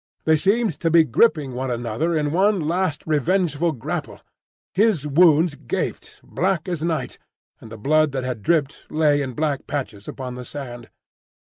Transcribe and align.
They 0.25 0.35
seemed 0.35 0.79
to 0.79 0.89
be 0.89 1.03
gripping 1.03 1.53
one 1.53 1.69
another 1.69 2.17
in 2.17 2.31
one 2.31 2.59
last 2.61 3.03
revengeful 3.05 3.73
grapple. 3.73 4.19
His 4.73 5.05
wounds 5.05 5.53
gaped, 5.53 6.21
black 6.23 6.67
as 6.67 6.83
night, 6.83 7.19
and 7.59 7.71
the 7.71 7.77
blood 7.77 8.11
that 8.13 8.23
had 8.23 8.41
dripped 8.41 8.87
lay 8.89 9.21
in 9.21 9.33
black 9.33 9.67
patches 9.67 10.07
upon 10.07 10.33
the 10.33 10.43
sand. 10.43 10.89